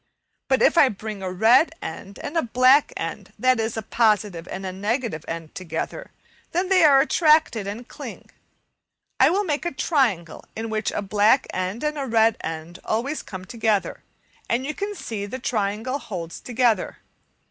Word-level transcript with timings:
But 0.47 0.63
if 0.63 0.79
I 0.79 0.89
bring 0.89 1.21
a 1.21 1.31
red 1.31 1.73
end 1.79 2.17
and 2.23 2.35
a 2.35 2.41
black 2.41 2.91
end, 2.97 3.33
that 3.37 3.59
is, 3.59 3.77
a 3.77 3.83
positive 3.83 4.47
and 4.47 4.65
a 4.65 4.71
negative 4.71 5.23
end 5.27 5.53
together, 5.53 6.09
then 6.53 6.69
they 6.69 6.83
are 6.83 7.01
attracted 7.01 7.67
and 7.67 7.87
cling. 7.87 8.31
I 9.19 9.29
will 9.29 9.43
make 9.43 9.63
a 9.63 9.71
triangle 9.71 10.39
(A, 10.39 10.41
Fig. 10.41 10.53
21) 10.55 10.65
in 10.65 10.69
which 10.71 10.91
a 10.91 11.01
black 11.03 11.45
end 11.53 11.83
and 11.83 11.99
a 11.99 12.07
red 12.07 12.37
end 12.41 12.79
always 12.83 13.21
come 13.21 13.45
together, 13.45 14.01
and 14.49 14.65
you 14.65 14.75
see 14.95 15.27
the 15.27 15.37
triangle 15.37 15.99
holds 15.99 16.39
together. 16.39 16.97